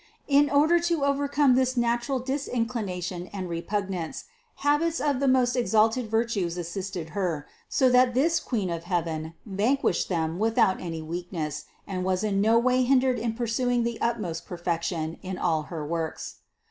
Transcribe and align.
In 0.27 0.49
order 0.49 0.79
to 0.79 1.05
overcome 1.05 1.53
this 1.53 1.77
natural 1.77 2.17
disinclination 2.17 3.27
and 3.27 3.47
repugnance 3.47 4.23
habits 4.65 4.99
of 4.99 5.19
the 5.19 5.27
most 5.27 5.55
exalted 5.55 6.09
virtues 6.09 6.57
assisted 6.57 7.09
Her, 7.09 7.45
so 7.69 7.87
that 7.91 8.15
this 8.15 8.39
Queen 8.39 8.71
of 8.71 8.85
heaven 8.85 9.35
vanquished 9.45 10.09
them 10.09 10.39
without 10.39 10.81
any 10.81 11.03
weakness 11.03 11.65
and 11.85 12.03
was 12.03 12.23
in 12.23 12.41
no 12.41 12.57
way 12.57 12.81
hindered 12.81 13.19
in 13.19 13.33
pursuing 13.33 13.83
the 13.83 14.01
utmost 14.01 14.47
per 14.47 14.57
fection 14.57 15.19
in 15.21 15.37
all 15.37 15.67
her 15.69 15.85
works. 15.85 16.37